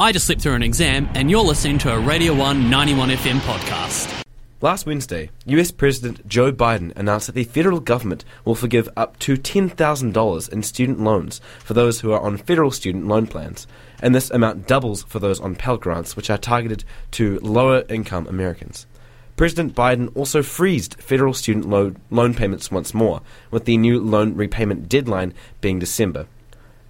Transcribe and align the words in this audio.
I 0.00 0.12
just 0.12 0.26
slipped 0.26 0.42
through 0.42 0.54
an 0.54 0.62
exam, 0.62 1.08
and 1.14 1.28
you're 1.28 1.42
listening 1.42 1.76
to 1.78 1.92
a 1.92 1.98
Radio 1.98 2.32
1 2.32 2.70
91 2.70 3.08
FM 3.08 3.40
podcast. 3.40 4.22
Last 4.60 4.86
Wednesday, 4.86 5.30
US 5.46 5.72
President 5.72 6.28
Joe 6.28 6.52
Biden 6.52 6.96
announced 6.96 7.26
that 7.26 7.34
the 7.34 7.42
federal 7.42 7.80
government 7.80 8.24
will 8.44 8.54
forgive 8.54 8.88
up 8.96 9.18
to 9.18 9.36
$10,000 9.36 10.52
in 10.52 10.62
student 10.62 11.00
loans 11.00 11.40
for 11.64 11.74
those 11.74 11.98
who 11.98 12.12
are 12.12 12.20
on 12.20 12.36
federal 12.36 12.70
student 12.70 13.08
loan 13.08 13.26
plans, 13.26 13.66
and 14.00 14.14
this 14.14 14.30
amount 14.30 14.68
doubles 14.68 15.02
for 15.02 15.18
those 15.18 15.40
on 15.40 15.56
Pell 15.56 15.76
Grants, 15.76 16.14
which 16.14 16.30
are 16.30 16.38
targeted 16.38 16.84
to 17.10 17.40
lower 17.40 17.82
income 17.88 18.28
Americans. 18.28 18.86
President 19.34 19.74
Biden 19.74 20.16
also 20.16 20.44
freezed 20.44 20.94
federal 21.02 21.34
student 21.34 21.68
lo- 21.68 21.96
loan 22.12 22.34
payments 22.34 22.70
once 22.70 22.94
more, 22.94 23.20
with 23.50 23.64
the 23.64 23.76
new 23.76 23.98
loan 23.98 24.36
repayment 24.36 24.88
deadline 24.88 25.34
being 25.60 25.80
December. 25.80 26.28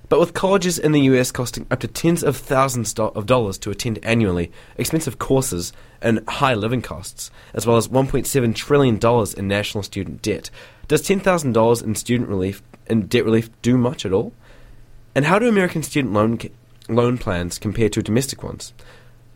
But 0.08 0.20
with 0.20 0.32
colleges 0.34 0.78
in 0.78 0.92
the 0.92 1.02
US 1.02 1.30
costing 1.30 1.66
up 1.70 1.80
to 1.80 1.88
tens 1.88 2.22
of 2.22 2.36
thousands 2.36 2.94
of 2.98 3.26
dollars 3.26 3.58
to 3.58 3.70
attend 3.70 3.98
annually, 4.02 4.50
expensive 4.76 5.18
courses, 5.18 5.72
and 6.00 6.26
high 6.28 6.54
living 6.54 6.80
costs, 6.80 7.30
as 7.52 7.66
well 7.66 7.76
as 7.76 7.88
$1.7 7.88 8.54
trillion 8.54 8.98
in 9.36 9.48
national 9.48 9.82
student 9.82 10.22
debt, 10.22 10.50
does 10.86 11.02
$10,000 11.02 11.84
in 11.84 11.94
student 11.94 12.28
relief 12.28 12.62
and 12.86 13.08
debt 13.08 13.24
relief 13.24 13.50
do 13.60 13.76
much 13.76 14.06
at 14.06 14.12
all? 14.12 14.32
And 15.14 15.26
how 15.26 15.38
do 15.38 15.48
American 15.48 15.82
student 15.82 16.14
loan 16.14 16.38
loan 16.88 17.18
plans 17.18 17.58
compare 17.58 17.90
to 17.90 18.02
domestic 18.02 18.42
ones? 18.42 18.72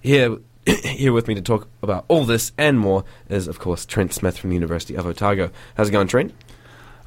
Here, 0.00 0.38
here 0.66 1.12
with 1.12 1.28
me 1.28 1.34
to 1.34 1.42
talk 1.42 1.68
about 1.82 2.06
all 2.08 2.24
this 2.24 2.52
and 2.56 2.78
more 2.78 3.04
is, 3.28 3.46
of 3.48 3.58
course, 3.58 3.84
Trent 3.84 4.14
Smith 4.14 4.38
from 4.38 4.50
the 4.50 4.56
University 4.56 4.94
of 4.94 5.06
Otago. 5.06 5.50
How's 5.76 5.88
it 5.88 5.92
going, 5.92 6.06
Trent? 6.06 6.32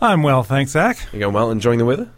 I'm 0.02 0.24
well, 0.24 0.44
thanks, 0.44 0.72
Zac. 0.72 0.98
You 1.14 1.20
going 1.20 1.34
well? 1.34 1.50
Enjoying 1.50 1.80
the 1.80 1.86
weather? 1.86 2.12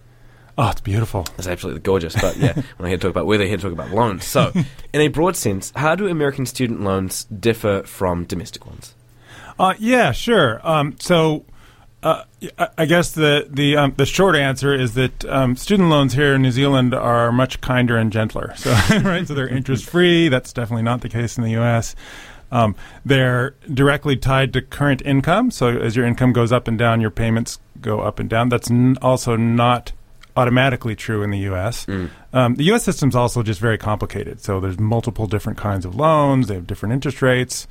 Oh, 0.60 0.70
it's 0.70 0.82
beautiful. 0.82 1.26
It's 1.38 1.48
absolutely 1.48 1.82
gorgeous. 1.82 2.16
But 2.20 2.38
yeah, 2.38 2.54
when 2.78 2.86
I 2.86 2.90
hear 2.90 2.98
talk 2.98 3.12
about 3.12 3.28
weather, 3.28 3.44
I 3.44 3.48
hear 3.48 3.58
talk 3.58 3.72
about 3.74 3.92
loans. 3.92 4.26
So, 4.26 4.52
in 4.92 5.02
a 5.02 5.08
broad 5.08 5.36
sense, 5.36 5.72
how 5.76 5.94
do 5.96 6.08
American 6.08 6.46
student 6.48 6.82
loans 6.82 7.26
differ 7.26 7.84
from 7.84 8.24
domestic 8.26 8.66
ones? 8.66 8.96
Uh, 9.60 9.76
yeah, 9.77 10.12
sure. 10.12 10.60
Um, 10.68 10.96
so, 10.99 11.46
uh, 12.02 12.24
I- 12.58 12.70
I 12.80 12.86
guess 12.86 13.12
the 13.12 13.48
the 13.49 13.77
um, 13.77 13.94
the 13.98 14.05
short 14.08 14.36
answer 14.36 14.74
is 14.74 14.96
that 14.96 15.26
um, 15.26 15.55
student 15.55 15.90
loans 15.90 16.14
here 16.14 16.34
in 16.36 16.41
New 16.41 16.52
Zealand 16.52 16.94
are 16.96 17.32
much 17.32 17.62
kinder 17.62 17.96
and 17.98 18.12
gentler. 18.12 18.54
So, 18.55 18.71
right, 19.04 19.27
so 19.27 19.36
they're 19.36 19.48
interest 19.48 19.86
free. 19.86 20.27
That's 20.27 20.54
definitely 20.54 20.84
not 20.84 21.02
the 21.02 21.10
case 21.10 21.38
in 21.38 21.44
the 21.44 21.52
U.S. 21.52 21.96
Um, 22.52 22.76
they're 23.05 23.52
directly 23.71 24.16
tied 24.16 24.54
to 24.54 24.62
current 24.64 25.02
income. 25.05 25.52
So, 25.52 25.68
as 25.77 25.96
your 25.96 26.05
income 26.05 26.34
goes 26.34 26.52
up 26.52 26.68
and 26.68 26.80
down, 26.80 26.99
your 27.02 27.12
payments 27.12 27.60
go 27.80 27.99
up 28.02 28.18
and 28.20 28.27
down. 28.30 28.49
That's 28.49 28.71
n- 28.71 28.98
also 29.04 29.36
not 29.36 29.92
automatically 30.38 30.96
true 30.96 31.24
in 31.24 31.32
the 31.32 31.40
U.S. 31.40 31.85
Um, 32.34 32.55
the 32.55 32.63
U.S. 32.66 32.84
system's 32.84 33.16
also 33.16 33.43
just 33.43 33.60
very 33.60 33.77
complicated. 33.77 34.40
So 34.41 34.60
there's 34.60 34.80
multiple 34.80 35.27
different 35.27 35.57
kinds 35.57 35.84
of 35.85 35.96
loans. 35.96 36.48
They 36.48 36.54
have 36.55 36.68
different 36.68 36.93
interest 36.93 37.21
rates, 37.21 37.68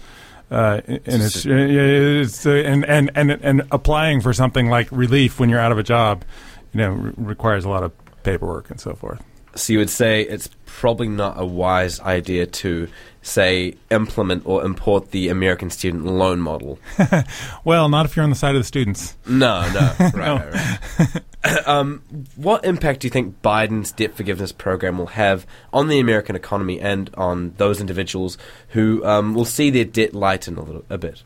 uh, 0.50 0.80
and 0.86 1.00
it's, 1.06 1.46
it's 1.46 2.44
uh, 2.46 2.50
and, 2.50 2.84
and 2.84 3.10
and 3.14 3.30
and 3.30 3.62
applying 3.70 4.20
for 4.20 4.32
something 4.32 4.68
like 4.68 4.88
relief 4.90 5.38
when 5.40 5.48
you're 5.48 5.60
out 5.60 5.72
of 5.72 5.78
a 5.78 5.82
job, 5.82 6.24
you 6.74 6.78
know, 6.80 6.90
re- 6.90 7.12
requires 7.16 7.64
a 7.64 7.68
lot 7.68 7.82
of 7.82 7.92
paperwork 8.24 8.70
and 8.70 8.80
so 8.80 8.94
forth. 8.94 9.22
So, 9.56 9.72
you 9.72 9.78
would 9.78 9.90
say 9.90 10.22
it's 10.22 10.48
probably 10.66 11.08
not 11.08 11.40
a 11.40 11.44
wise 11.44 12.00
idea 12.00 12.46
to, 12.46 12.88
say, 13.22 13.74
implement 13.90 14.42
or 14.46 14.64
import 14.64 15.10
the 15.10 15.28
American 15.28 15.70
student 15.70 16.04
loan 16.04 16.40
model. 16.40 16.78
Well, 17.64 17.88
not 17.88 18.06
if 18.06 18.14
you're 18.14 18.22
on 18.22 18.30
the 18.30 18.36
side 18.36 18.54
of 18.54 18.60
the 18.60 18.66
students. 18.66 19.16
No, 19.26 19.68
no. 19.72 19.92
Right, 20.14 20.14
right, 20.14 20.54
right. 20.54 21.66
um, 21.66 22.02
what 22.36 22.64
impact 22.64 23.00
do 23.00 23.06
you 23.06 23.10
think 23.10 23.40
Biden's 23.42 23.92
debt 23.92 24.14
forgiveness 24.14 24.52
program 24.52 24.98
will 24.98 25.06
have 25.06 25.46
on 25.72 25.88
the 25.88 25.98
American 25.98 26.36
economy 26.36 26.80
and 26.80 27.10
on 27.14 27.54
those 27.56 27.80
individuals 27.80 28.38
who 28.68 29.04
um, 29.04 29.34
will 29.34 29.44
see 29.44 29.70
their 29.70 29.84
debt 29.84 30.14
lighten 30.14 30.56
a 30.56 30.62
little 30.62 30.84
a 30.90 30.98
bit? 30.98 31.22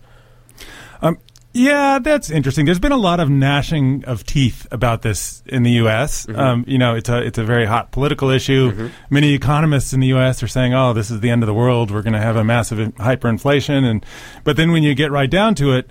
Um, 1.03 1.19
yeah, 1.53 1.99
that's 1.99 2.31
interesting. 2.31 2.65
There's 2.65 2.79
been 2.79 2.93
a 2.93 2.97
lot 2.97 3.19
of 3.19 3.29
gnashing 3.29 4.05
of 4.05 4.25
teeth 4.25 4.67
about 4.71 5.03
this 5.03 5.43
in 5.47 5.65
the 5.65 5.73
U.S. 5.73 6.29
Um, 6.29 6.65
you 6.69 6.79
know, 6.79 6.95
it's 6.95 7.09
a 7.09 7.19
it's 7.23 7.39
a 7.39 7.45
very 7.45 7.67
hot 7.67 7.91
political 7.91 8.31
issue. 8.31 8.71
Many 9.11 9.35
economists 9.35 9.93
in 9.93 10.01
the 10.01 10.09
U.S. 10.09 10.43
are 10.43 10.49
saying, 10.49 10.75
"Oh, 10.75 10.93
this 10.93 11.11
is 11.11 11.21
the 11.21 11.31
end 11.31 11.43
of 11.43 11.49
the 11.49 11.55
world. 11.55 11.91
We're 11.91 12.03
going 12.03 12.13
to 12.13 12.21
have 12.21 12.37
a 12.37 12.45
massive 12.45 12.79
hyperinflation." 12.95 13.85
And 13.85 14.07
but 14.45 14.57
then 14.57 14.71
when 14.71 14.85
you 14.85 14.95
get 14.95 15.11
right 15.11 15.31
down 15.31 15.57
to 15.57 15.73
it, 15.73 15.91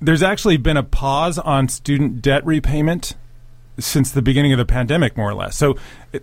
there's 0.00 0.22
actually 0.22 0.56
been 0.56 0.76
a 0.76 0.84
pause 0.84 1.38
on 1.38 1.68
student 1.68 2.22
debt 2.22 2.46
repayment 2.46 3.14
since 3.78 4.10
the 4.10 4.22
beginning 4.22 4.52
of 4.52 4.58
the 4.58 4.64
pandemic, 4.64 5.16
more 5.16 5.30
or 5.30 5.34
less. 5.34 5.56
So 5.56 5.76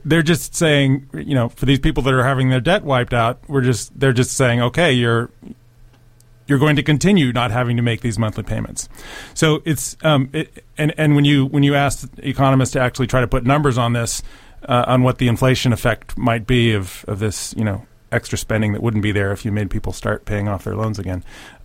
they're 0.03 0.23
just 0.23 0.56
saying, 0.56 1.09
you 1.13 1.35
know, 1.35 1.50
for 1.50 1.66
these 1.66 1.79
people 1.79 2.02
that 2.03 2.13
are 2.13 2.23
having 2.23 2.50
their 2.50 2.62
debt 2.62 2.84
wiped 2.84 3.13
out, 3.13 3.40
we're 3.47 3.62
just 3.62 3.97
they're 4.00 4.13
just 4.13 4.38
saying, 4.38 4.62
okay, 4.62 4.94
you're 4.94 5.29
you're 6.53 6.59
going 6.59 6.75
to 6.75 6.84
continue 6.84 7.34
not 7.34 7.50
having 7.50 7.78
to 7.78 7.81
make 7.81 8.02
these 8.02 8.19
monthly 8.19 8.44
payments. 8.44 8.88
So 9.34 9.64
it's 9.66 9.97
um, 10.03 10.30
it, 10.34 10.64
and 10.78 10.94
and 11.00 11.16
when 11.16 11.25
you 11.25 11.47
when 11.47 11.64
you 11.64 11.74
ask 11.74 12.08
economists 12.19 12.72
to 12.74 12.80
actually 12.80 13.08
try 13.08 13.22
to 13.22 13.28
put 13.28 13.44
numbers 13.44 13.75
on 13.75 13.94
this, 13.94 14.22
uh, 14.69 14.86
on 14.86 15.02
what 15.02 15.18
the 15.18 15.28
inflation 15.28 15.74
effect 15.74 16.16
might 16.16 16.46
be 16.46 16.74
of 16.74 17.06
of 17.08 17.18
this, 17.18 17.56
you 17.58 17.64
know, 17.64 17.88
extra 18.12 18.38
spending 18.38 18.74
that 18.74 18.84
wouldn't 18.84 19.02
be 19.02 19.12
there 19.12 19.31
if 19.31 19.44
you 19.46 19.52
made 19.52 19.72
people 19.72 19.94
start 19.94 20.25
paying 20.25 20.47
off 20.47 20.64
their 20.64 20.75
loans 20.75 21.00
again. 21.00 21.24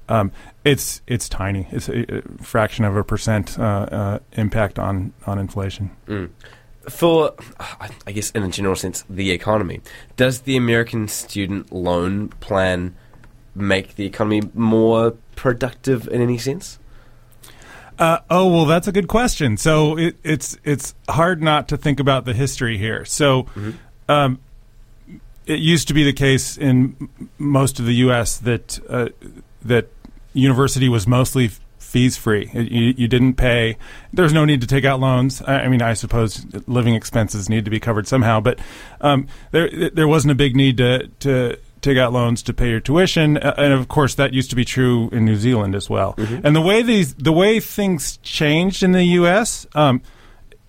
Um, 0.09 0.33
it's 0.65 1.03
it's 1.07 1.29
tiny. 1.29 1.69
It's 1.71 1.91
a, 1.91 2.21
a 2.21 2.23
fraction 2.43 2.87
of 2.87 2.97
a 2.97 3.05
percent 3.05 3.59
uh, 3.59 3.63
uh, 3.63 4.19
impact 4.33 4.79
on 4.79 5.13
on 5.27 5.39
inflation. 5.39 5.91
For, 6.89 7.35
I 8.07 8.13
guess, 8.13 8.31
in 8.31 8.43
a 8.43 8.49
general 8.49 8.75
sense, 8.75 9.05
the 9.11 9.31
economy, 9.33 9.83
does 10.17 10.41
the 10.41 10.57
American 10.57 11.07
student 11.09 11.71
loan 11.71 12.29
plan 12.41 12.97
make 13.59 13.97
the 13.97 14.07
economy 14.07 14.43
more 14.55 15.13
productive 15.37 16.09
in 16.09 16.21
any 16.21 16.39
sense? 16.39 16.79
Uh, 17.99 18.19
oh 18.31 18.47
well, 18.47 18.65
that's 18.65 18.87
a 18.87 18.93
good 18.93 19.09
question. 19.09 19.57
So 19.57 19.99
it, 19.99 20.17
it's 20.23 20.57
it's 20.63 20.95
hard 21.09 21.43
not 21.43 21.69
to 21.69 21.77
think 21.77 21.99
about 21.99 22.25
the 22.25 22.33
history 22.33 22.79
here. 22.79 23.05
So 23.05 23.47
um, 24.09 24.39
it 25.47 25.59
used 25.59 25.89
to 25.89 25.95
be 25.95 26.05
the 26.05 26.13
case 26.13 26.57
in 26.57 27.09
most 27.39 27.81
of 27.81 27.87
the 27.87 27.95
U.S. 27.95 28.39
that 28.39 28.79
uh, 28.89 29.09
that 29.63 29.89
university 30.33 30.89
was 30.89 31.09
mostly 31.09 31.51
fees 31.89 32.17
free. 32.19 32.51
You, 32.53 32.95
you 32.97 33.09
didn't 33.09 33.35
pay. 33.35 33.79
There's 34.13 34.33
no 34.33 34.45
need 34.45 34.61
to 34.61 34.67
take 34.67 34.85
out 34.85 35.01
loans. 35.01 35.41
I, 35.43 35.61
I 35.61 35.69
mean, 35.69 35.81
I 35.81 35.95
suppose 35.95 36.47
living 36.69 36.95
expenses 36.95 37.49
need 37.49 37.65
to 37.65 37.71
be 37.71 37.81
covered 37.81 38.07
somehow, 38.07 38.41
but 38.41 38.61
um, 39.01 39.27
there 39.51 39.91
there 39.91 40.07
wasn't 40.07 40.33
a 40.33 40.37
big 40.37 40.55
need 40.55 40.77
to 40.77 41.09
to 41.21 41.59
take 41.81 41.99
out 41.99 42.13
loans 42.13 42.43
to 42.45 42.55
pay 42.55 42.71
your 42.71 42.81
tuition, 42.81 43.37
and 43.37 43.73
of 43.73 43.89
course 43.89 44.15
that 44.17 44.33
used 44.33 44.51
to 44.51 44.57
be 44.57 44.65
true 44.65 45.09
in 45.13 45.25
New 45.25 45.37
Zealand 45.37 45.75
as 45.75 45.89
well. 45.89 46.15
And 46.45 46.55
the 46.55 46.61
way 46.61 46.83
these 46.83 47.15
the 47.15 47.33
way 47.33 47.61
things 47.61 48.19
changed 48.19 48.83
in 48.83 48.93
the 48.93 49.05
U.S. 49.05 49.67
Um, 49.75 50.03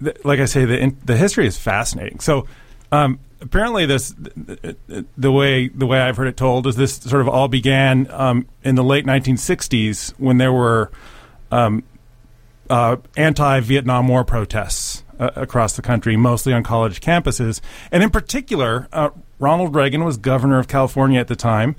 th- 0.03 0.18
like 0.24 0.40
I 0.40 0.46
say, 0.46 0.66
the 0.66 0.80
in, 0.80 0.98
the 1.06 1.18
history 1.18 1.48
is 1.48 1.58
fascinating. 1.58 2.19
So 2.19 2.48
um, 2.92 3.19
apparently, 3.42 3.86
this 3.86 4.14
the, 4.18 4.75
the 5.18 5.31
way 5.31 5.68
the 5.68 5.86
way 5.86 6.00
I've 6.00 6.18
heard 6.18 6.28
it 6.28 6.38
told 6.38 6.68
is 6.68 6.75
this 6.75 6.96
sort 6.96 7.22
of 7.22 7.30
all 7.30 7.48
began 7.48 8.09
um, 8.12 8.48
in 8.64 8.75
the 8.75 8.84
late 8.84 9.06
1960s 9.06 10.12
when 10.18 10.38
there 10.38 10.53
were 10.53 10.92
um, 11.52 11.84
uh, 12.69 12.98
anti-Vietnam 13.18 14.08
War 14.08 14.24
protests 14.24 15.03
uh, 15.19 15.31
across 15.36 15.75
the 15.75 15.81
country, 15.81 16.16
mostly 16.16 16.53
on 16.53 16.64
college 16.64 17.02
campuses, 17.02 17.62
and 17.92 18.03
in 18.03 18.09
particular, 18.09 18.88
uh, 18.92 19.09
Ronald 19.39 19.73
Reagan 19.73 20.03
was 20.03 20.17
governor 20.17 20.59
of 20.59 20.67
California 20.67 21.19
at 21.19 21.27
the 21.27 21.35
time. 21.35 21.75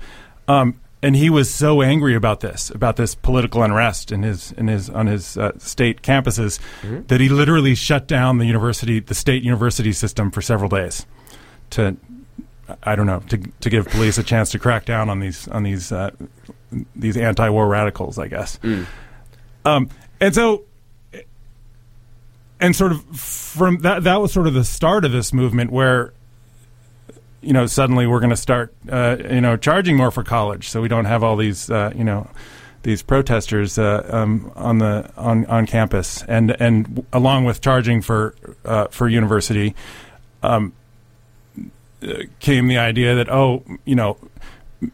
Um, 0.47 0.79
and 1.03 1.15
he 1.15 1.29
was 1.29 1.51
so 1.51 1.81
angry 1.81 2.13
about 2.13 2.41
this, 2.41 2.69
about 2.69 2.95
this 2.95 3.15
political 3.15 3.63
unrest 3.63 4.11
in 4.11 4.21
his 4.23 4.51
in 4.51 4.67
his 4.67 4.89
on 4.89 5.07
his 5.07 5.35
uh, 5.35 5.57
state 5.57 6.01
campuses, 6.03 6.59
that 7.07 7.19
he 7.19 7.27
literally 7.27 7.73
shut 7.73 8.07
down 8.07 8.37
the 8.37 8.45
university, 8.45 8.99
the 8.99 9.15
state 9.15 9.41
university 9.41 9.93
system 9.93 10.29
for 10.29 10.41
several 10.43 10.69
days, 10.69 11.07
to 11.71 11.97
I 12.83 12.95
don't 12.95 13.07
know 13.07 13.21
to 13.29 13.37
to 13.37 13.69
give 13.69 13.87
police 13.87 14.19
a 14.19 14.23
chance 14.23 14.51
to 14.51 14.59
crack 14.59 14.85
down 14.85 15.09
on 15.09 15.19
these 15.19 15.47
on 15.47 15.63
these 15.63 15.91
uh, 15.91 16.11
these 16.95 17.17
anti-war 17.17 17.67
radicals, 17.67 18.19
I 18.19 18.27
guess. 18.27 18.59
Um, 19.65 19.89
and 20.19 20.35
so 20.35 20.65
and 22.59 22.75
sort 22.75 22.91
of 22.91 23.03
from 23.19 23.79
that 23.79 24.03
that 24.03 24.21
was 24.21 24.31
sort 24.31 24.45
of 24.45 24.53
the 24.53 24.63
start 24.63 25.03
of 25.03 25.11
this 25.11 25.33
movement 25.33 25.71
where 25.71 26.13
you 27.41 27.53
know 27.53 27.65
suddenly 27.65 28.07
we're 28.07 28.19
going 28.19 28.29
to 28.29 28.35
start 28.37 28.73
uh, 28.89 29.17
you 29.29 29.41
know 29.41 29.57
charging 29.57 29.97
more 29.97 30.11
for 30.11 30.23
college 30.23 30.69
so 30.69 30.81
we 30.81 30.87
don't 30.87 31.05
have 31.05 31.23
all 31.23 31.35
these 31.35 31.69
uh, 31.69 31.91
you 31.95 32.03
know 32.03 32.29
these 32.83 33.03
protesters 33.03 33.77
uh, 33.77 34.07
um, 34.09 34.51
on 34.55 34.79
the 34.79 35.09
on, 35.17 35.45
on 35.45 35.65
campus. 35.65 36.23
And 36.27 36.51
and 36.59 37.05
along 37.13 37.45
with 37.45 37.61
charging 37.61 38.01
for 38.01 38.35
uh, 38.65 38.87
for 38.87 39.07
university 39.07 39.75
um, 40.43 40.73
came 42.39 42.67
the 42.67 42.77
idea 42.77 43.15
that 43.15 43.29
oh 43.29 43.63
you 43.85 43.95
know 43.95 44.17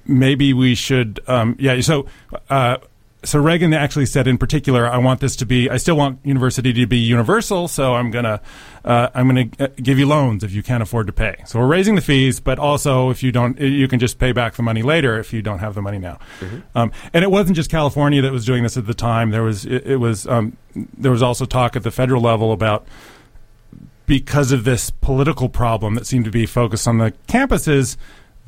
maybe 0.05 0.53
we 0.53 0.75
should 0.75 1.19
um, 1.27 1.55
yeah 1.59 1.79
so 1.81 2.07
uh, 2.49 2.77
so 3.27 3.39
Reagan 3.39 3.73
actually 3.73 4.05
said 4.05 4.27
in 4.27 4.37
particular, 4.37 4.87
I 4.87 4.97
want 4.97 5.19
this 5.19 5.35
to 5.37 5.45
be. 5.45 5.69
I 5.69 5.77
still 5.77 5.97
want 5.97 6.19
university 6.23 6.71
to 6.73 6.87
be 6.87 6.97
universal, 6.97 7.67
so 7.67 7.93
I'm 7.93 8.09
gonna 8.09 8.41
uh, 8.85 9.09
I'm 9.13 9.27
gonna 9.27 9.49
uh, 9.59 9.67
give 9.75 9.99
you 9.99 10.07
loans 10.07 10.43
if 10.43 10.53
you 10.53 10.63
can't 10.63 10.81
afford 10.81 11.07
to 11.07 11.13
pay. 11.13 11.35
So 11.45 11.59
we're 11.59 11.67
raising 11.67 11.95
the 11.95 12.01
fees, 12.01 12.39
but 12.39 12.57
also 12.57 13.09
if 13.09 13.21
you 13.21 13.31
don't, 13.31 13.59
you 13.59 13.87
can 13.87 13.99
just 13.99 14.17
pay 14.17 14.31
back 14.31 14.55
the 14.55 14.63
money 14.63 14.81
later 14.81 15.19
if 15.19 15.33
you 15.33 15.41
don't 15.41 15.59
have 15.59 15.75
the 15.75 15.81
money 15.81 15.99
now. 15.99 16.19
Um, 16.73 16.91
and 17.13 17.23
it 17.23 17.29
wasn't 17.29 17.57
just 17.57 17.69
California 17.69 18.21
that 18.21 18.31
was 18.31 18.45
doing 18.45 18.63
this 18.63 18.77
at 18.77 18.87
the 18.87 18.93
time. 18.93 19.31
There 19.31 19.43
was 19.43 19.65
it, 19.65 19.85
it 19.85 19.97
was 19.97 20.25
um, 20.27 20.55
there 20.75 21.11
was 21.11 21.21
also 21.21 21.45
talk 21.45 21.75
at 21.75 21.83
the 21.83 21.91
federal 21.91 22.21
level 22.21 22.53
about 22.53 22.87
because 24.05 24.53
of 24.53 24.63
this 24.63 24.89
political 24.89 25.49
problem 25.49 25.95
that 25.95 26.07
seemed 26.07 26.25
to 26.25 26.31
be 26.31 26.45
focused 26.45 26.87
on 26.87 26.97
the 26.97 27.11
campuses, 27.27 27.97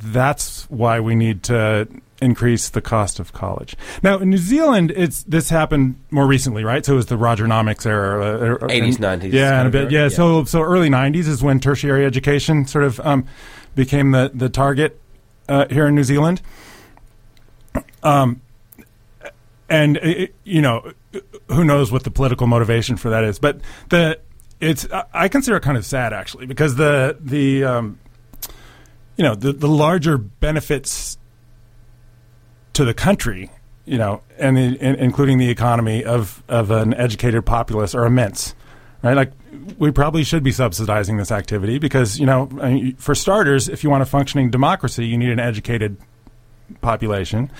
that's 0.01 0.69
why 0.69 0.99
we 0.99 1.15
need 1.15 1.43
to 1.43 1.87
increase 2.21 2.69
the 2.69 2.81
cost 2.81 3.19
of 3.19 3.31
college. 3.31 3.75
Now, 4.03 4.17
in 4.19 4.29
New 4.29 4.37
Zealand, 4.37 4.91
it's 4.95 5.23
this 5.23 5.49
happened 5.49 5.95
more 6.11 6.27
recently, 6.27 6.63
right? 6.65 6.85
So 6.85 6.93
it 6.93 6.95
was 6.97 7.05
the 7.05 7.15
Rogernomics 7.17 7.85
era, 7.85 8.57
uh, 8.61 8.67
80s, 8.67 8.95
and- 8.95 9.21
90s 9.21 9.31
yeah, 9.33 9.59
and 9.59 9.67
a 9.67 9.71
bit, 9.71 9.91
yeah, 9.91 10.03
yeah. 10.03 10.09
So 10.09 10.43
so 10.43 10.61
early 10.61 10.89
'90s 10.89 11.27
is 11.27 11.41
when 11.41 11.59
tertiary 11.59 12.05
education 12.05 12.65
sort 12.67 12.83
of 12.83 12.99
um, 13.01 13.25
became 13.75 14.11
the 14.11 14.31
the 14.33 14.49
target 14.49 14.99
uh, 15.47 15.65
here 15.69 15.87
in 15.87 15.95
New 15.95 16.03
Zealand. 16.03 16.41
Um, 18.03 18.41
and 19.69 19.97
it, 19.97 20.33
you 20.43 20.61
know, 20.61 20.91
who 21.49 21.63
knows 21.63 21.91
what 21.91 22.03
the 22.03 22.11
political 22.11 22.47
motivation 22.47 22.97
for 22.97 23.09
that 23.09 23.23
is? 23.23 23.39
But 23.39 23.59
the 23.89 24.19
it's 24.59 24.89
I- 24.91 25.05
I 25.13 25.27
consider 25.27 25.57
it 25.57 25.61
kind 25.63 25.77
of 25.77 25.85
sad 25.85 26.11
actually 26.13 26.45
because 26.47 26.75
the 26.75 27.17
the 27.19 27.63
um, 27.63 27.99
you 29.19 29.25
know 29.25 29.35
the 29.35 29.51
the 29.51 29.67
larger 29.67 30.17
benefits 30.17 31.17
to 32.71 32.85
the 32.85 32.93
country, 32.93 33.51
you 33.83 33.97
know, 33.97 34.21
and, 34.37 34.55
the, 34.55 34.77
in, 34.79 34.95
including 34.95 35.37
the 35.37 35.49
economy 35.49 36.05
of 36.05 36.41
of 36.47 36.71
an 36.71 36.93
educated 36.93 37.45
populace 37.45 37.93
are 37.93 38.05
immense, 38.05 38.55
right? 39.03 39.17
Like 39.17 39.33
we 39.77 39.91
probably 39.91 40.23
should 40.23 40.41
be 40.41 40.53
subsidizing 40.53 41.17
this 41.17 41.33
activity 41.33 41.79
because 41.79 42.17
you 42.17 42.25
know, 42.25 42.47
I 42.61 42.73
mean, 42.73 42.95
for 42.95 43.13
starters, 43.13 43.67
if 43.67 43.83
you 43.83 43.89
want 43.89 44.03
a 44.03 44.05
functioning 44.05 44.51
democracy, 44.51 45.05
you 45.05 45.17
need 45.17 45.31
an 45.31 45.39
educated 45.39 45.97
population. 46.79 47.51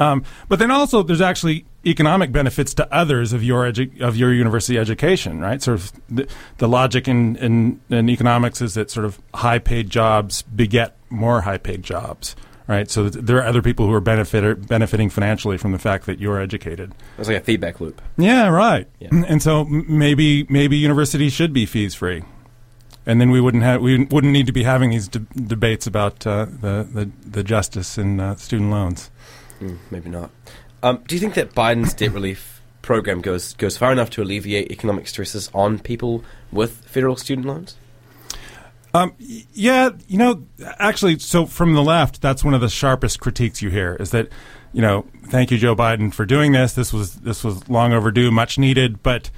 Um, 0.00 0.24
but 0.48 0.58
then 0.58 0.72
also, 0.72 1.04
there's 1.04 1.20
actually 1.20 1.64
economic 1.86 2.32
benefits 2.32 2.74
to 2.74 2.94
others 2.94 3.32
of 3.32 3.42
your 3.42 3.64
edu- 3.64 4.00
of 4.00 4.16
your 4.16 4.32
university 4.32 4.78
education, 4.78 5.40
right? 5.40 5.62
Sort 5.62 5.80
of 5.80 5.92
the, 6.08 6.26
the 6.58 6.68
logic 6.68 7.08
in, 7.08 7.36
in, 7.36 7.80
in 7.90 8.08
economics 8.08 8.60
is 8.60 8.74
that 8.74 8.90
sort 8.90 9.06
of 9.06 9.20
high 9.34 9.58
paid 9.58 9.90
jobs 9.90 10.42
beget 10.42 10.96
more 11.10 11.42
high 11.42 11.58
paid 11.58 11.82
jobs, 11.82 12.34
right? 12.66 12.90
So 12.90 13.08
th- 13.08 13.24
there 13.24 13.36
are 13.38 13.44
other 13.46 13.62
people 13.62 13.86
who 13.86 13.92
are 13.92 14.00
benefit- 14.00 14.66
benefiting 14.68 15.10
financially 15.10 15.58
from 15.58 15.72
the 15.72 15.78
fact 15.78 16.06
that 16.06 16.18
you're 16.18 16.40
educated. 16.40 16.92
It's 17.18 17.28
like 17.28 17.38
a 17.38 17.44
feedback 17.44 17.80
loop. 17.80 18.00
Yeah, 18.16 18.48
right. 18.48 18.86
Yeah. 18.98 19.08
And 19.12 19.42
so 19.42 19.64
maybe 19.64 20.44
maybe 20.48 20.76
universities 20.76 21.32
should 21.32 21.52
be 21.52 21.66
fees 21.66 21.94
free, 21.94 22.22
and 23.06 23.20
then 23.20 23.30
we 23.30 23.40
wouldn't 23.40 23.62
have 23.62 23.80
we 23.82 24.04
wouldn't 24.04 24.32
need 24.32 24.46
to 24.46 24.52
be 24.52 24.62
having 24.64 24.90
these 24.90 25.08
de- 25.08 25.18
debates 25.20 25.86
about 25.86 26.26
uh, 26.26 26.46
the, 26.46 26.88
the 26.90 27.10
the 27.30 27.44
justice 27.44 27.98
in 27.98 28.20
uh, 28.20 28.34
student 28.36 28.70
loans. 28.70 29.10
Mm, 29.60 29.78
maybe 29.90 30.10
not. 30.10 30.30
Um, 30.84 31.02
do 31.08 31.14
you 31.14 31.20
think 31.20 31.32
that 31.34 31.54
Biden's 31.54 31.94
debt 31.94 32.12
relief 32.12 32.60
program 32.82 33.22
goes 33.22 33.54
goes 33.54 33.78
far 33.78 33.90
enough 33.90 34.10
to 34.10 34.22
alleviate 34.22 34.70
economic 34.70 35.08
stresses 35.08 35.50
on 35.54 35.78
people 35.78 36.22
with 36.52 36.72
federal 36.84 37.16
student 37.16 37.46
loans? 37.46 37.76
Um, 38.92 39.14
yeah, 39.18 39.90
you 40.06 40.18
know, 40.18 40.44
actually, 40.78 41.18
so 41.18 41.46
from 41.46 41.72
the 41.72 41.82
left, 41.82 42.20
that's 42.20 42.44
one 42.44 42.52
of 42.52 42.60
the 42.60 42.68
sharpest 42.68 43.18
critiques 43.18 43.62
you 43.62 43.70
hear 43.70 43.96
is 43.98 44.10
that, 44.10 44.28
you 44.72 44.82
know, 44.82 45.06
thank 45.28 45.50
you, 45.50 45.56
Joe 45.56 45.74
Biden, 45.74 46.12
for 46.12 46.26
doing 46.26 46.52
this. 46.52 46.74
This 46.74 46.92
was 46.92 47.14
this 47.14 47.42
was 47.42 47.66
long 47.70 47.94
overdue, 47.94 48.30
much 48.30 48.58
needed, 48.58 49.02
but 49.02 49.30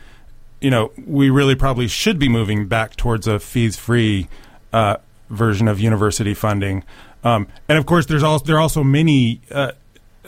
you 0.60 0.70
know, 0.70 0.90
we 1.06 1.30
really 1.30 1.54
probably 1.54 1.86
should 1.86 2.18
be 2.18 2.28
moving 2.28 2.66
back 2.66 2.96
towards 2.96 3.28
a 3.28 3.38
fees-free 3.38 4.26
uh, 4.72 4.96
version 5.30 5.68
of 5.68 5.78
university 5.78 6.34
funding. 6.34 6.82
Um, 7.22 7.46
and 7.68 7.78
of 7.78 7.86
course, 7.86 8.06
there's 8.06 8.24
also 8.24 8.44
there 8.44 8.56
are 8.56 8.60
also 8.60 8.82
many 8.82 9.40
uh, 9.52 9.72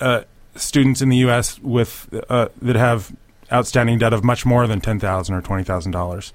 uh, 0.01 0.23
students 0.59 1.01
in 1.01 1.09
the 1.09 1.19
U.S. 1.19 1.59
with 1.61 2.09
uh, 2.29 2.49
that 2.63 2.77
have 2.77 3.15
outstanding 3.53 3.99
debt 3.99 4.13
of 4.13 4.25
much 4.25 4.45
more 4.45 4.67
than 4.67 4.81
ten 4.81 5.01
thousand 5.01 5.35
or 5.35 5.43
twenty 5.43 5.65
thousand 5.65 5.93
dollars. 5.93 6.33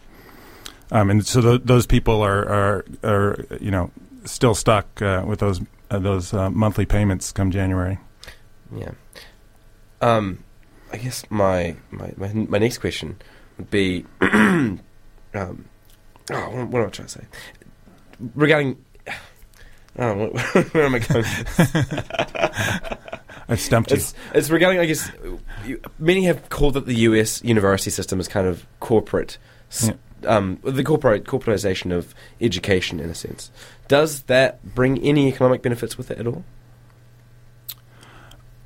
Um, 0.91 1.09
and 1.09 1.25
so 1.25 1.41
th- 1.41 1.61
those 1.65 1.87
people 1.87 2.21
are, 2.21 2.47
are, 2.47 2.85
are, 3.03 3.45
you 3.59 3.71
know, 3.71 3.89
still 4.25 4.53
stuck 4.53 5.01
uh, 5.01 5.23
with 5.25 5.39
those 5.39 5.59
uh, 5.89 5.99
those 5.99 6.33
uh, 6.33 6.49
monthly 6.49 6.85
payments 6.85 7.31
come 7.31 7.51
January. 7.51 7.97
Yeah. 8.75 8.91
Um, 10.01 10.43
I 10.91 10.97
guess 10.97 11.23
my 11.29 11.75
my, 11.91 12.13
my, 12.17 12.33
my 12.33 12.57
next 12.57 12.77
question 12.79 13.17
would 13.57 13.71
be, 13.71 14.05
um, 14.21 14.79
oh, 15.33 15.65
what, 16.29 16.67
what 16.67 16.81
am 16.81 16.87
I 16.87 16.89
trying 16.89 17.07
to 17.07 17.09
say? 17.09 17.25
Regarding, 18.35 18.83
oh, 19.97 20.27
where, 20.27 20.63
where 20.63 20.85
am 20.85 20.95
I 20.95 20.99
going? 20.99 21.25
I've 23.49 23.59
stumped 23.59 23.91
you. 23.91 23.97
It's 23.97 24.13
it's 24.33 24.49
regarding. 24.49 24.79
I 24.79 24.85
guess 24.85 25.11
you, 25.65 25.79
many 25.99 26.23
have 26.25 26.49
called 26.49 26.77
it 26.77 26.85
the 26.85 26.95
U.S. 26.95 27.43
university 27.43 27.89
system 27.91 28.19
as 28.19 28.27
kind 28.27 28.47
of 28.47 28.65
corporate, 28.79 29.37
s 29.69 29.91
um, 30.25 30.59
the 30.63 30.83
corporate 30.83 31.25
corporatization 31.25 31.91
of 31.91 32.15
education 32.39 32.99
in 32.99 33.09
a 33.09 33.15
sense. 33.15 33.51
Does 33.89 34.21
that 34.23 34.63
bring 34.75 34.97
any 35.03 35.27
economic 35.27 35.61
benefits 35.61 35.97
with 35.97 36.09
it 36.11 36.19
at 36.19 36.27
all? 36.27 36.43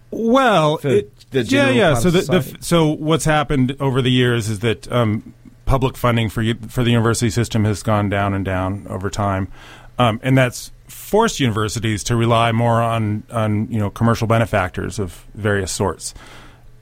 Well, 0.10 0.78
it- 0.90 1.12
yeah, 1.52 1.70
yeah. 1.70 1.94
So 1.96 2.10
the, 2.10 2.22
the 2.22 2.58
so 2.62 2.88
what's 2.92 3.26
happened 3.26 3.76
over 3.80 4.02
the 4.02 4.12
years 4.12 4.48
is 4.50 4.60
that 4.60 4.90
um, 4.92 5.34
public 5.66 5.98
funding 5.98 6.30
for 6.30 6.44
for 6.70 6.84
the 6.84 6.92
university 6.92 7.30
system 7.30 7.66
has 7.66 7.84
gone 7.84 8.10
down 8.10 8.34
and 8.34 8.46
down 8.46 8.88
over 8.90 9.10
time, 9.10 9.50
um, 9.98 10.20
and 10.24 10.38
that's 10.38 10.72
forced 10.88 11.40
universities 11.40 12.04
to 12.06 12.16
rely 12.16 12.52
more 12.52 12.82
on 12.82 13.24
on 13.32 13.72
you 13.72 13.80
know 13.80 13.90
commercial 13.90 14.28
benefactors 14.28 15.00
of 15.00 15.26
various 15.34 15.72
sorts 15.72 16.14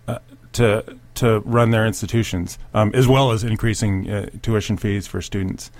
uh, 0.07 0.19
to 0.53 0.97
to 1.15 1.39
run 1.41 1.71
their 1.71 1.85
institutions, 1.85 2.59
um, 2.73 2.91
as 2.93 3.07
well 3.07 3.31
as 3.31 3.43
increasing 3.43 4.09
uh, 4.09 4.29
tuition 4.41 4.77
fees 4.77 5.07
for 5.07 5.21
students. 5.21 5.71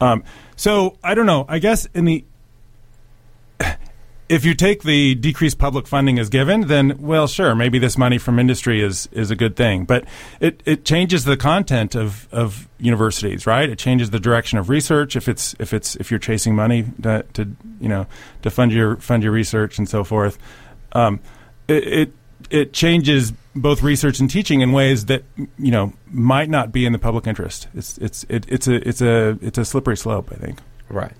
Um, 0.00 0.24
so 0.56 0.96
I 1.02 1.14
don't 1.14 1.26
know. 1.26 1.44
I 1.48 1.58
guess 1.58 1.86
in 1.94 2.04
the 2.04 2.24
if 4.30 4.44
you 4.44 4.54
take 4.54 4.84
the 4.84 5.16
decreased 5.16 5.58
public 5.58 5.88
funding 5.88 6.20
as 6.20 6.28
given, 6.28 6.68
then 6.68 6.96
well, 7.00 7.26
sure, 7.26 7.56
maybe 7.56 7.80
this 7.80 7.98
money 7.98 8.16
from 8.16 8.38
industry 8.38 8.80
is 8.80 9.08
is 9.10 9.32
a 9.32 9.36
good 9.36 9.56
thing. 9.56 9.84
But 9.84 10.04
it, 10.38 10.62
it 10.64 10.84
changes 10.84 11.24
the 11.24 11.36
content 11.36 11.96
of, 11.96 12.28
of 12.30 12.68
universities, 12.78 13.44
right? 13.44 13.68
It 13.68 13.76
changes 13.76 14.10
the 14.10 14.20
direction 14.20 14.56
of 14.56 14.68
research 14.68 15.16
if 15.16 15.28
it's 15.28 15.56
if 15.58 15.74
it's 15.74 15.96
if 15.96 16.12
you're 16.12 16.20
chasing 16.20 16.54
money 16.54 16.84
to, 17.02 17.24
to 17.32 17.56
you 17.80 17.88
know 17.88 18.06
to 18.42 18.50
fund 18.50 18.72
your 18.72 18.96
fund 18.98 19.24
your 19.24 19.32
research 19.32 19.78
and 19.78 19.88
so 19.88 20.04
forth. 20.04 20.38
Um, 20.92 21.18
it, 21.66 21.84
it 21.86 22.12
it 22.50 22.72
changes 22.72 23.32
both 23.56 23.82
research 23.82 24.20
and 24.20 24.30
teaching 24.30 24.60
in 24.60 24.70
ways 24.70 25.06
that 25.06 25.24
you 25.58 25.72
know 25.72 25.92
might 26.06 26.48
not 26.48 26.70
be 26.70 26.86
in 26.86 26.92
the 26.92 27.00
public 27.00 27.26
interest. 27.26 27.66
It's 27.74 27.98
it's 27.98 28.24
it, 28.28 28.46
it's 28.48 28.68
a 28.68 28.88
it's 28.88 29.02
a 29.02 29.38
it's 29.42 29.58
a 29.58 29.64
slippery 29.64 29.96
slope. 29.96 30.30
I 30.30 30.36
think. 30.36 30.60
Right. 30.88 31.12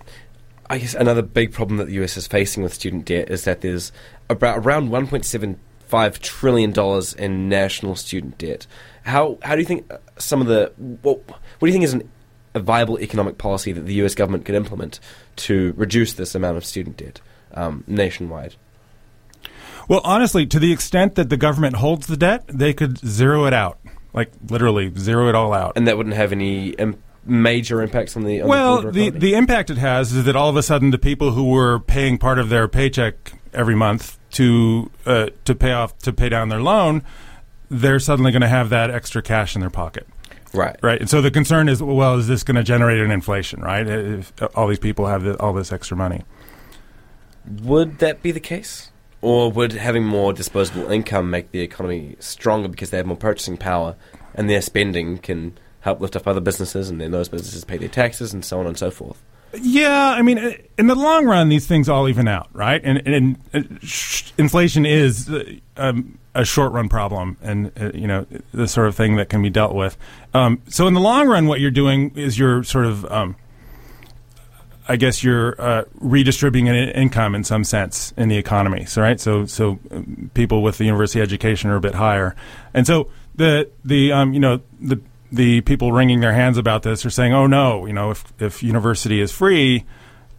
I 0.70 0.78
guess 0.78 0.94
another 0.94 1.20
big 1.20 1.52
problem 1.52 1.78
that 1.78 1.86
the 1.86 1.94
US 2.04 2.16
is 2.16 2.28
facing 2.28 2.62
with 2.62 2.72
student 2.72 3.04
debt 3.04 3.28
is 3.28 3.42
that 3.42 3.60
there's 3.60 3.90
about 4.28 4.58
around 4.58 4.88
1.75 4.88 6.18
trillion 6.20 6.70
dollars 6.70 7.12
in 7.12 7.48
national 7.48 7.96
student 7.96 8.38
debt. 8.38 8.68
How 9.02 9.38
how 9.42 9.56
do 9.56 9.60
you 9.60 9.66
think 9.66 9.92
uh, 9.92 9.98
some 10.16 10.40
of 10.40 10.46
the 10.46 10.72
what, 11.02 11.28
what 11.28 11.40
do 11.60 11.66
you 11.66 11.72
think 11.72 11.84
is 11.84 11.94
an, 11.94 12.08
a 12.54 12.60
viable 12.60 13.00
economic 13.00 13.36
policy 13.36 13.72
that 13.72 13.80
the 13.80 13.94
US 13.94 14.14
government 14.14 14.44
could 14.44 14.54
implement 14.54 15.00
to 15.36 15.74
reduce 15.76 16.12
this 16.12 16.36
amount 16.36 16.56
of 16.56 16.64
student 16.64 16.98
debt 16.98 17.20
um, 17.52 17.82
nationwide? 17.88 18.54
Well, 19.88 20.02
honestly, 20.04 20.46
to 20.46 20.60
the 20.60 20.72
extent 20.72 21.16
that 21.16 21.30
the 21.30 21.36
government 21.36 21.76
holds 21.76 22.06
the 22.06 22.16
debt, 22.16 22.44
they 22.46 22.72
could 22.72 22.98
zero 22.98 23.46
it 23.46 23.52
out, 23.52 23.80
like 24.14 24.30
literally 24.48 24.92
zero 24.96 25.28
it 25.28 25.34
all 25.34 25.52
out. 25.52 25.72
And 25.74 25.88
that 25.88 25.96
wouldn't 25.96 26.14
have 26.14 26.30
any 26.30 26.68
Im- 26.70 27.02
major 27.24 27.82
impacts 27.82 28.16
on 28.16 28.24
the 28.24 28.42
on 28.42 28.48
well, 28.48 28.82
the, 28.82 28.90
the 28.90 29.10
the 29.10 29.34
impact 29.34 29.70
it 29.70 29.78
has 29.78 30.12
is 30.12 30.24
that 30.24 30.36
all 30.36 30.48
of 30.48 30.56
a 30.56 30.62
sudden 30.62 30.90
the 30.90 30.98
people 30.98 31.32
who 31.32 31.50
were 31.50 31.78
paying 31.78 32.18
part 32.18 32.38
of 32.38 32.48
their 32.48 32.68
paycheck 32.68 33.32
every 33.52 33.74
month 33.74 34.18
to 34.32 34.90
uh, 35.06 35.28
to 35.44 35.54
pay 35.54 35.72
off 35.72 35.96
to 35.98 36.12
pay 36.12 36.28
down 36.28 36.48
their 36.48 36.62
loan, 36.62 37.02
they're 37.68 37.98
suddenly 37.98 38.32
going 38.32 38.42
to 38.42 38.48
have 38.48 38.70
that 38.70 38.90
extra 38.90 39.22
cash 39.22 39.54
in 39.54 39.60
their 39.60 39.70
pocket. 39.70 40.06
right 40.54 40.76
Right, 40.82 41.00
and 41.00 41.10
so 41.10 41.20
the 41.20 41.30
concern 41.30 41.68
is, 41.68 41.82
well, 41.82 42.16
is 42.16 42.28
this 42.28 42.42
going 42.42 42.56
to 42.56 42.62
generate 42.62 43.00
an 43.00 43.10
inflation? 43.10 43.60
Right, 43.60 43.86
if 43.86 44.32
all 44.54 44.68
these 44.68 44.78
people 44.78 45.06
have 45.06 45.22
the, 45.22 45.38
all 45.38 45.52
this 45.52 45.72
extra 45.72 45.96
money. 45.96 46.22
Would 47.62 47.98
that 47.98 48.22
be 48.22 48.32
the 48.32 48.40
case? 48.40 48.90
Or 49.22 49.50
would 49.52 49.72
having 49.72 50.04
more 50.04 50.32
disposable 50.32 50.90
income 50.90 51.30
make 51.30 51.50
the 51.50 51.60
economy 51.60 52.16
stronger 52.20 52.68
because 52.68 52.88
they 52.88 52.96
have 52.96 53.06
more 53.06 53.16
purchasing 53.16 53.58
power 53.58 53.96
and 54.34 54.48
their 54.48 54.62
spending 54.62 55.18
can 55.18 55.58
help 55.80 56.00
lift 56.00 56.16
up 56.16 56.26
other 56.26 56.40
businesses 56.40 56.90
and 56.90 57.00
then 57.00 57.10
those 57.10 57.28
businesses 57.28 57.64
pay 57.64 57.76
their 57.76 57.88
taxes 57.88 58.32
and 58.32 58.44
so 58.44 58.60
on 58.60 58.66
and 58.66 58.78
so 58.78 58.90
forth? 58.90 59.22
Yeah, 59.54 60.10
I 60.10 60.22
mean, 60.22 60.56
in 60.78 60.86
the 60.86 60.94
long 60.94 61.26
run, 61.26 61.48
these 61.48 61.66
things 61.66 61.88
all 61.88 62.08
even 62.08 62.28
out, 62.28 62.48
right? 62.52 62.80
And, 62.84 63.02
and, 63.06 63.36
and 63.52 63.80
sh- 63.82 64.30
inflation 64.38 64.86
is 64.86 65.28
uh, 65.28 65.44
um, 65.76 66.18
a 66.34 66.44
short 66.44 66.72
run 66.72 66.88
problem, 66.88 67.36
and 67.42 67.72
uh, 67.80 67.90
you 67.92 68.06
know 68.06 68.26
the 68.52 68.68
sort 68.68 68.86
of 68.86 68.94
thing 68.94 69.16
that 69.16 69.28
can 69.28 69.42
be 69.42 69.50
dealt 69.50 69.74
with. 69.74 69.96
Um, 70.34 70.62
so, 70.68 70.86
in 70.86 70.94
the 70.94 71.00
long 71.00 71.26
run, 71.26 71.46
what 71.46 71.58
you're 71.58 71.72
doing 71.72 72.12
is 72.14 72.38
you're 72.38 72.62
sort 72.62 72.86
of, 72.86 73.04
um, 73.10 73.34
I 74.86 74.94
guess, 74.94 75.24
you're 75.24 75.60
uh, 75.60 75.84
redistributing 75.94 76.68
an 76.68 76.90
income 76.90 77.34
in 77.34 77.42
some 77.42 77.64
sense 77.64 78.12
in 78.16 78.28
the 78.28 78.36
economy. 78.36 78.84
So, 78.84 79.02
right, 79.02 79.18
so 79.18 79.46
so 79.46 79.80
um, 79.90 80.30
people 80.34 80.62
with 80.62 80.78
the 80.78 80.84
university 80.84 81.20
education 81.20 81.70
are 81.70 81.76
a 81.76 81.80
bit 81.80 81.96
higher, 81.96 82.36
and 82.72 82.86
so 82.86 83.08
the 83.34 83.68
the 83.84 84.12
um, 84.12 84.32
you 84.32 84.40
know 84.40 84.60
the 84.80 85.00
the 85.32 85.60
people 85.62 85.92
wringing 85.92 86.20
their 86.20 86.32
hands 86.32 86.58
about 86.58 86.82
this 86.82 87.04
are 87.06 87.10
saying, 87.10 87.32
"Oh 87.32 87.46
no, 87.46 87.86
you 87.86 87.92
know, 87.92 88.10
if 88.10 88.32
if 88.38 88.62
university 88.62 89.20
is 89.20 89.32
free, 89.32 89.84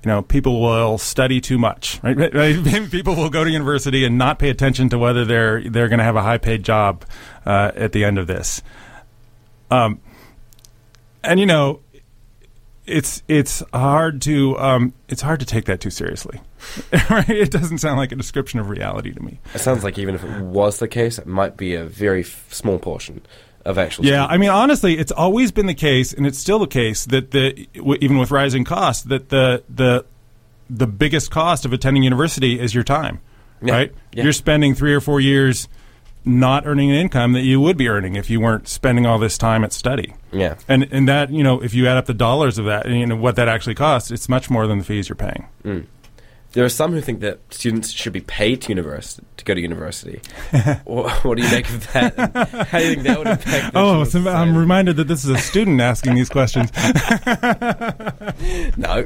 you 0.03 0.07
know, 0.07 0.21
people 0.21 0.61
will 0.61 0.97
study 0.97 1.39
too 1.39 1.57
much, 1.57 1.99
right? 2.03 2.17
people 2.91 3.15
will 3.15 3.29
go 3.29 3.43
to 3.43 3.49
university 3.49 4.05
and 4.05 4.17
not 4.17 4.39
pay 4.39 4.49
attention 4.49 4.89
to 4.89 4.97
whether 4.97 5.25
they're 5.25 5.67
they're 5.69 5.89
going 5.89 5.99
to 5.99 6.05
have 6.05 6.15
a 6.15 6.21
high 6.23 6.37
paid 6.37 6.63
job 6.63 7.05
uh, 7.45 7.71
at 7.75 7.91
the 7.91 8.03
end 8.03 8.17
of 8.17 8.27
this." 8.27 8.61
Um, 9.69 10.01
and 11.23 11.39
you 11.39 11.45
know, 11.45 11.79
it's 12.85 13.23
it's 13.27 13.63
hard 13.73 14.21
to 14.23 14.57
um, 14.57 14.93
it's 15.07 15.21
hard 15.21 15.39
to 15.39 15.45
take 15.45 15.65
that 15.65 15.79
too 15.79 15.91
seriously. 15.91 16.41
It 17.27 17.49
doesn't 17.49 17.79
sound 17.79 17.97
like 17.97 18.11
a 18.11 18.15
description 18.15 18.59
of 18.59 18.69
reality 18.69 19.11
to 19.11 19.21
me. 19.21 19.39
It 19.55 19.59
sounds 19.59 19.83
like 19.83 19.97
even 19.97 20.13
if 20.13 20.23
it 20.23 20.41
was 20.41 20.77
the 20.77 20.87
case, 20.87 21.17
it 21.17 21.25
might 21.25 21.57
be 21.57 21.73
a 21.73 21.85
very 21.85 22.21
f- 22.21 22.53
small 22.53 22.77
portion 22.77 23.21
of 23.65 23.77
actual. 23.77 24.05
Yeah, 24.05 24.11
students. 24.25 24.33
I 24.33 24.37
mean, 24.37 24.49
honestly, 24.49 24.97
it's 24.97 25.11
always 25.11 25.51
been 25.51 25.65
the 25.67 25.73
case, 25.73 26.13
and 26.13 26.25
it's 26.27 26.37
still 26.39 26.59
the 26.59 26.67
case 26.67 27.05
that 27.05 27.31
the 27.31 27.67
w- 27.75 27.97
even 28.01 28.17
with 28.17 28.31
rising 28.31 28.63
costs, 28.63 29.03
that 29.03 29.29
the 29.29 29.63
the 29.69 30.05
the 30.69 30.87
biggest 30.87 31.31
cost 31.31 31.65
of 31.65 31.73
attending 31.73 32.03
university 32.03 32.59
is 32.59 32.73
your 32.73 32.83
time, 32.83 33.19
Yeah, 33.61 33.73
right? 33.73 33.95
yeah. 34.13 34.23
You're 34.23 34.33
spending 34.33 34.73
three 34.73 34.93
or 34.93 35.01
four 35.01 35.19
years 35.19 35.67
not 36.23 36.65
earning 36.67 36.89
an 36.91 36.95
income 36.97 37.33
that 37.33 37.41
you 37.41 37.59
would 37.59 37.75
be 37.77 37.89
earning 37.89 38.15
if 38.15 38.29
you 38.29 38.39
weren't 38.39 38.67
spending 38.67 39.05
all 39.07 39.17
this 39.17 39.37
time 39.39 39.63
at 39.63 39.73
study. 39.73 40.13
Yeah. 40.31 40.55
And 40.67 40.87
and 40.91 41.07
that 41.09 41.29
you 41.31 41.43
know, 41.43 41.61
if 41.61 41.73
you 41.73 41.87
add 41.87 41.97
up 41.97 42.05
the 42.05 42.13
dollars 42.13 42.57
of 42.57 42.65
that, 42.65 42.85
and 42.85 42.97
you 42.99 43.05
know 43.05 43.15
what 43.15 43.35
that 43.37 43.47
actually 43.47 43.75
costs, 43.75 44.11
it's 44.11 44.29
much 44.29 44.49
more 44.49 44.67
than 44.67 44.77
the 44.77 44.83
fees 44.83 45.09
you're 45.09 45.15
paying. 45.15 45.47
Mm. 45.65 45.85
There 46.53 46.65
are 46.65 46.69
some 46.69 46.91
who 46.91 46.99
think 46.99 47.21
that 47.21 47.39
students 47.49 47.91
should 47.91 48.11
be 48.11 48.21
paid 48.21 48.61
to 48.63 48.69
university 48.69 49.25
to 49.37 49.45
go 49.45 49.53
to 49.53 49.61
university. 49.61 50.19
what, 50.83 51.23
what 51.23 51.37
do 51.37 51.43
you 51.43 51.51
make 51.51 51.69
of 51.69 51.91
that? 51.93 52.15
How 52.69 52.79
do 52.79 52.85
you 52.85 52.95
think 52.95 53.07
that 53.07 53.17
would 53.17 53.27
impact? 53.27 53.71
Oh, 53.73 54.03
so 54.03 54.27
I'm 54.27 54.57
reminded 54.57 54.97
that 54.97 55.07
this 55.07 55.23
is 55.23 55.29
a 55.29 55.37
student 55.37 55.79
asking 55.79 56.15
these 56.15 56.29
questions. 56.29 56.69
no. 58.77 59.05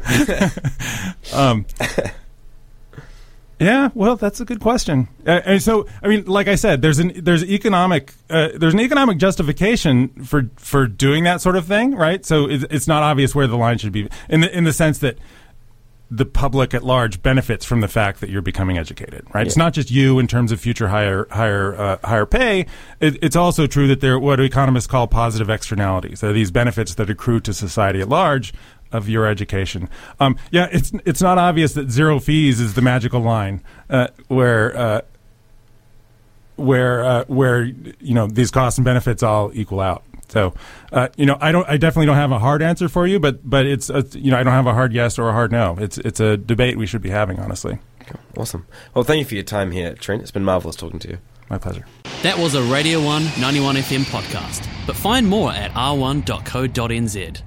Yeah, 3.59 3.89
well, 3.93 4.17
that's 4.17 4.41
a 4.41 4.45
good 4.45 4.59
question. 4.59 5.07
Uh, 5.25 5.39
and 5.45 5.61
so, 5.61 5.87
I 6.03 6.09
mean, 6.09 6.25
like 6.25 6.49
I 6.49 6.55
said, 6.55 6.81
there's 6.81 6.99
an 6.99 7.13
there's 7.15 7.43
economic 7.43 8.13
uh, 8.29 8.49
there's 8.55 8.73
an 8.73 8.81
economic 8.81 9.17
justification 9.17 10.09
for 10.25 10.49
for 10.57 10.87
doing 10.87 11.23
that 11.23 11.39
sort 11.39 11.55
of 11.55 11.65
thing, 11.65 11.95
right? 11.95 12.25
So 12.25 12.49
it's, 12.49 12.65
it's 12.69 12.87
not 12.87 13.01
obvious 13.01 13.33
where 13.33 13.47
the 13.47 13.55
line 13.55 13.77
should 13.77 13.93
be 13.93 14.09
in 14.27 14.41
the 14.41 14.55
in 14.55 14.65
the 14.65 14.73
sense 14.73 14.97
that 14.99 15.17
the 16.15 16.25
public 16.25 16.73
at 16.73 16.83
large 16.83 17.21
benefits 17.21 17.65
from 17.65 17.81
the 17.81 17.87
fact 17.87 18.21
that 18.21 18.29
you're 18.29 18.41
becoming 18.41 18.77
educated, 18.77 19.25
right? 19.33 19.45
It's 19.45 19.57
not 19.57 19.73
just 19.73 19.91
you 19.91 20.17
in 20.19 20.27
terms 20.27 20.51
of 20.51 20.59
future 20.59 20.87
higher 20.87 21.27
higher 21.29 21.75
uh, 21.75 21.97
higher 22.03 22.25
pay. 22.25 22.67
It, 22.99 23.17
it's 23.21 23.35
also 23.35 23.67
true 23.67 23.87
that 23.87 24.01
there 24.01 24.13
are 24.13 24.19
what 24.19 24.39
economists 24.39 24.87
call 24.87 25.07
positive 25.07 25.49
externalities. 25.49 26.21
There 26.21 26.29
are 26.29 26.33
these 26.33 26.51
benefits 26.51 26.95
that 26.95 27.09
accrue 27.09 27.39
to 27.41 27.53
society 27.53 28.01
at 28.01 28.09
large 28.09 28.53
of 28.91 29.09
your 29.09 29.25
education. 29.27 29.89
Um, 30.19 30.37
yeah, 30.51 30.69
it's 30.71 30.91
it's 31.05 31.21
not 31.21 31.37
obvious 31.37 31.73
that 31.73 31.89
zero 31.89 32.19
fees 32.19 32.61
is 32.61 32.75
the 32.75 32.81
magical 32.81 33.21
line 33.21 33.61
uh, 33.89 34.07
where. 34.27 34.77
Uh, 34.77 35.01
where 36.57 37.03
uh, 37.03 37.25
where 37.27 37.63
you 37.63 38.13
know 38.13 38.27
these 38.27 38.49
costs 38.49 38.77
and 38.77 38.85
benefits 38.85 39.21
all 39.21 39.51
equal 39.53 39.81
out. 39.81 40.03
So, 40.29 40.53
uh, 40.91 41.09
you 41.17 41.25
know, 41.25 41.37
I 41.39 41.51
don't, 41.51 41.67
I 41.69 41.77
definitely 41.77 42.07
don't 42.07 42.15
have 42.15 42.31
a 42.31 42.39
hard 42.39 42.61
answer 42.61 42.89
for 42.89 43.05
you, 43.07 43.19
but 43.19 43.47
but 43.47 43.65
it's, 43.65 43.89
a, 43.89 44.03
you 44.13 44.31
know, 44.31 44.37
I 44.37 44.43
don't 44.43 44.53
have 44.53 44.67
a 44.67 44.73
hard 44.73 44.93
yes 44.93 45.19
or 45.19 45.29
a 45.29 45.33
hard 45.33 45.51
no. 45.51 45.77
It's 45.79 45.97
it's 45.99 46.19
a 46.19 46.37
debate 46.37 46.77
we 46.77 46.85
should 46.85 47.01
be 47.01 47.09
having, 47.09 47.39
honestly. 47.39 47.79
awesome. 48.37 48.65
Well, 48.93 49.03
thank 49.03 49.19
you 49.19 49.25
for 49.25 49.35
your 49.35 49.43
time 49.43 49.71
here, 49.71 49.93
Trent. 49.93 50.21
It's 50.21 50.31
been 50.31 50.43
marvelous 50.43 50.75
talking 50.75 50.99
to 50.99 51.09
you. 51.09 51.17
My 51.49 51.57
pleasure. 51.59 51.85
That 52.23 52.37
was 52.39 52.55
a 52.55 52.63
Radio 52.63 53.03
1 53.03 53.23
91 53.39 53.75
FM 53.75 54.03
podcast. 54.05 54.67
But 54.87 54.95
find 54.95 55.27
more 55.27 55.51
at 55.51 55.71
r1.co.nz. 55.71 57.41